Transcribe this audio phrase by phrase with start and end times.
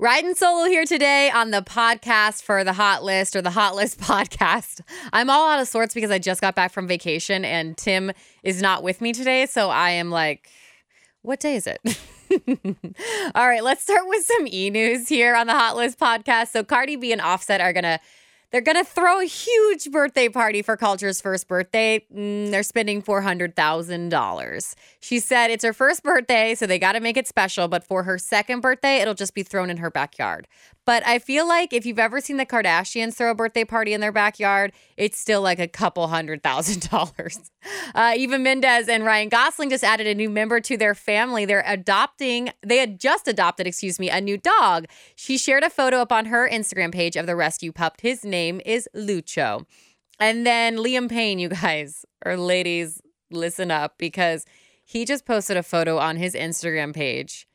[0.00, 3.98] Riding solo here today on the podcast for the Hot List or the Hot List
[4.00, 4.80] podcast.
[5.12, 8.12] I'm all out of sorts because I just got back from vacation and Tim
[8.44, 9.46] is not with me today.
[9.46, 10.48] So I am like,
[11.22, 11.80] what day is it?
[13.34, 16.52] all right, let's start with some e news here on the Hot List podcast.
[16.52, 17.98] So Cardi B and Offset are going to
[18.50, 22.04] they're going to throw a huge birthday party for Kulture's first birthday.
[22.14, 24.74] Mm, they're spending $400,000.
[25.00, 27.68] She said it's her first birthday, so they got to make it special.
[27.68, 30.48] But for her second birthday, it'll just be thrown in her backyard.
[30.88, 34.00] But I feel like if you've ever seen the Kardashians throw a birthday party in
[34.00, 37.50] their backyard, it's still like a couple hundred thousand dollars.
[37.94, 41.44] Uh, Eva Mendes and Ryan Gosling just added a new member to their family.
[41.44, 44.86] They're adopting, they had just adopted, excuse me, a new dog.
[45.14, 48.00] She shared a photo up on her Instagram page of the rescue pup.
[48.00, 49.66] His name is Lucho.
[50.18, 54.46] And then Liam Payne, you guys or ladies, listen up because
[54.86, 57.47] he just posted a photo on his Instagram page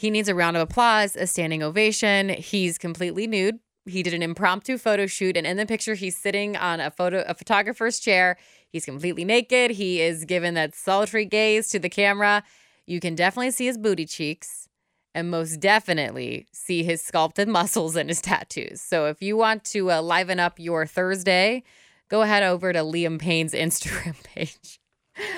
[0.00, 2.30] he needs a round of applause, a standing ovation.
[2.30, 3.58] He's completely nude.
[3.84, 7.22] He did an impromptu photo shoot, and in the picture, he's sitting on a photo,
[7.28, 8.38] a photographer's chair.
[8.70, 9.72] He's completely naked.
[9.72, 12.42] He is given that sultry gaze to the camera.
[12.86, 14.70] You can definitely see his booty cheeks,
[15.14, 18.80] and most definitely see his sculpted muscles and his tattoos.
[18.80, 21.62] So, if you want to uh, liven up your Thursday,
[22.08, 24.80] go ahead over to Liam Payne's Instagram page.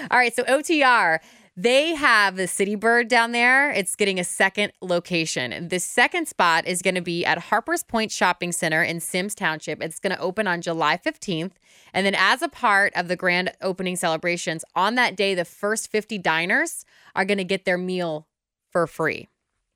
[0.09, 1.19] All right, so OTR.
[1.55, 3.71] They have the Citybird down there.
[3.71, 5.69] It's getting a second location.
[5.69, 9.83] The second spot is going to be at Harper's Point Shopping Center in Symmes Township.
[9.83, 11.53] It's going to open on July 15th.
[11.93, 15.91] And then, as a part of the grand opening celebrations, on that day, the first
[15.91, 18.29] 50 diners are going to get their meal
[18.71, 19.29] for free.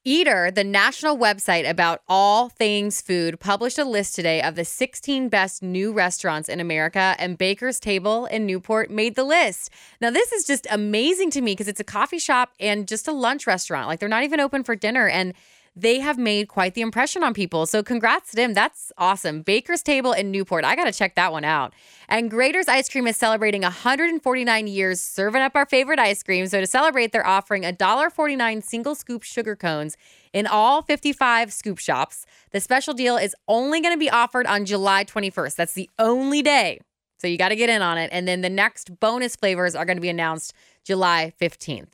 [0.06, 5.28] Eater, the national website about all things food, published a list today of the 16
[5.28, 9.68] best new restaurants in America, and Baker's Table in Newport made the list.
[10.00, 13.12] Now, this is just amazing to me because it's a coffee shop and just a
[13.12, 13.88] lunch restaurant.
[13.88, 15.08] Like, they're not even open for dinner.
[15.08, 15.34] And
[15.76, 17.66] they have made quite the impression on people.
[17.66, 18.54] So congrats to them.
[18.54, 19.42] That's awesome.
[19.42, 20.64] Baker's Table in Newport.
[20.64, 21.74] I got to check that one out.
[22.08, 26.46] And Graeter's Ice Cream is celebrating 149 years serving up our favorite ice cream.
[26.46, 29.98] So to celebrate, they're offering $1.49 single scoop sugar cones
[30.32, 32.24] in all 55 scoop shops.
[32.52, 35.56] The special deal is only going to be offered on July 21st.
[35.56, 36.80] That's the only day.
[37.18, 38.08] So you got to get in on it.
[38.12, 41.88] And then the next bonus flavors are going to be announced July 15th.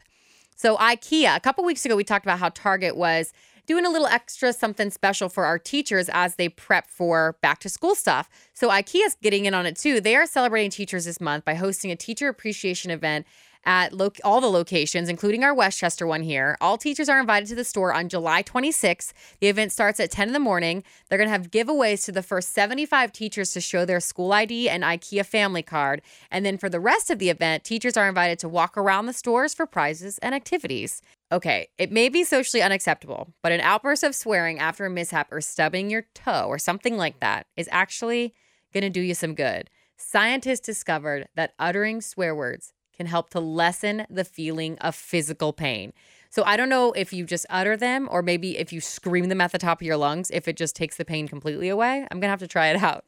[0.54, 3.32] So IKEA, a couple weeks ago, we talked about how Target was
[3.66, 7.68] doing a little extra something special for our teachers as they prep for back to
[7.68, 8.28] school stuff.
[8.62, 10.00] So IKEA's getting in on it too.
[10.00, 13.26] They are celebrating teachers this month by hosting a teacher appreciation event
[13.64, 16.56] at lo- all the locations, including our Westchester one here.
[16.60, 19.12] All teachers are invited to the store on July 26th.
[19.40, 20.84] The event starts at 10 in the morning.
[21.08, 24.68] They're going to have giveaways to the first 75 teachers to show their school ID
[24.68, 26.00] and IKEA family card.
[26.30, 29.12] And then for the rest of the event, teachers are invited to walk around the
[29.12, 31.02] stores for prizes and activities.
[31.32, 35.40] Okay, it may be socially unacceptable, but an outburst of swearing after a mishap or
[35.40, 38.34] stubbing your toe or something like that is actually
[38.80, 39.68] to do you some good.
[39.96, 45.92] Scientists discovered that uttering swear words can help to lessen the feeling of physical pain.
[46.30, 49.40] So I don't know if you just utter them or maybe if you scream them
[49.40, 52.06] at the top of your lungs, if it just takes the pain completely away.
[52.10, 53.04] I'm to have to try it out.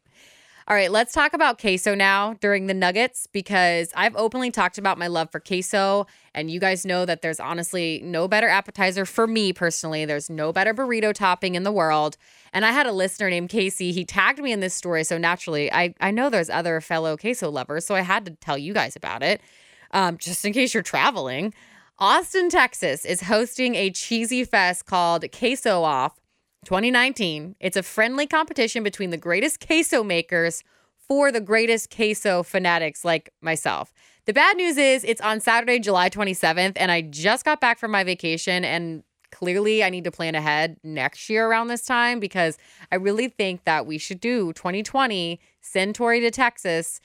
[0.67, 4.97] All right, let's talk about queso now during the nuggets because I've openly talked about
[4.97, 6.07] my love for queso.
[6.33, 10.07] And you guys know that there's honestly no better appetizer for me personally.
[10.07, 12.17] There's no better burrito topping in the world.
[12.55, 13.93] And I had a listener named Casey.
[13.93, 15.05] He tagged me in this story.
[15.05, 17.85] So naturally, I, I know there's other fellow queso lovers.
[17.85, 19.43] So I had to tell you guys about it
[19.91, 21.53] um, just in case you're traveling.
[21.99, 26.19] Austin, Texas is hosting a cheesy fest called Queso Off
[26.65, 27.57] 2019.
[27.61, 30.63] It's a friendly competition between the greatest queso makers
[31.09, 33.93] for the greatest queso fanatics like myself.
[34.27, 37.91] The bad news is it's on Saturday, July 27th, and I just got back from
[37.91, 42.57] my vacation and clearly I need to plan ahead next year around this time because
[42.93, 47.01] I really think that we should do 2020 send Tori to Texas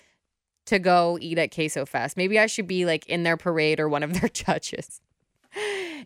[0.68, 2.16] to go eat at Queso Fest.
[2.16, 5.02] Maybe I should be like in their parade or one of their judges.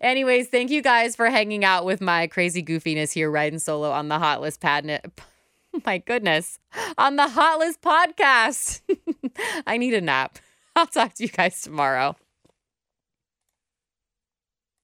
[0.04, 4.10] Anyways, thank you guys for hanging out with my crazy goofiness here, riding solo on
[4.10, 5.10] the Hot List Padnet.
[5.86, 6.60] My goodness,
[6.98, 8.82] on the Hot List podcast.
[9.66, 10.40] I need a nap.
[10.76, 12.18] I'll talk to you guys tomorrow.